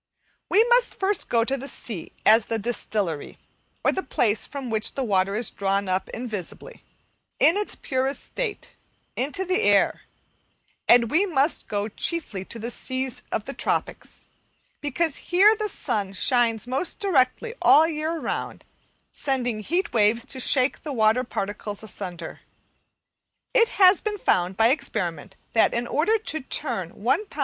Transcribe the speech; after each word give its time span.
We 0.49 0.63
must 0.63 0.97
first 0.99 1.29
go 1.29 1.43
to 1.45 1.55
the 1.55 1.67
sea 1.67 2.11
as 2.25 2.47
the 2.47 2.57
distillery, 2.57 3.37
or 3.83 3.91
the 3.91 4.01
place 4.01 4.47
from 4.47 4.71
which 4.71 4.91
water 4.97 5.35
is 5.35 5.51
drawn 5.51 5.87
up 5.87 6.09
invisibly, 6.09 6.83
in 7.39 7.55
its 7.55 7.75
purest 7.75 8.23
state, 8.23 8.71
into 9.15 9.45
the 9.45 9.61
air; 9.61 10.01
and 10.87 11.11
we 11.11 11.27
must 11.27 11.67
go 11.67 11.87
chiefly 11.87 12.43
to 12.45 12.57
the 12.57 12.71
seas 12.71 13.21
of 13.31 13.45
the 13.45 13.53
tropics, 13.53 14.25
because 14.81 15.17
here 15.17 15.55
the 15.55 15.69
sun 15.69 16.13
shines 16.13 16.65
most 16.65 16.99
directly 16.99 17.53
all 17.61 17.83
the 17.83 17.93
year 17.93 18.17
round, 18.17 18.65
sending 19.11 19.59
heat 19.59 19.93
waves 19.93 20.25
to 20.25 20.39
shake 20.39 20.81
the 20.81 20.91
water 20.93 21.23
particles 21.23 21.83
asunder. 21.83 22.39
It 23.53 23.69
has 23.77 24.01
been 24.01 24.17
found 24.17 24.57
by 24.57 24.69
experiment 24.69 25.35
that, 25.53 25.75
in 25.75 25.85
order 25.85 26.17
to 26.17 26.41
turn 26.41 26.89
1 26.95 27.25
lb. 27.27 27.39